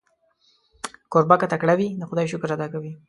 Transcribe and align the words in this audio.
کوربه 1.11 1.35
که 1.39 1.47
تکړه 1.53 1.73
وي، 1.79 1.87
د 1.99 2.01
خدای 2.09 2.25
شکر 2.31 2.49
ادا 2.55 2.67
کوي. 2.73 2.91